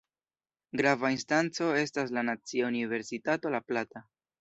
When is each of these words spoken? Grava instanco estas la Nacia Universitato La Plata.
Grava 0.81 1.11
instanco 1.17 1.69
estas 1.83 2.17
la 2.19 2.25
Nacia 2.33 2.73
Universitato 2.73 3.57
La 3.59 3.65
Plata. 3.71 4.09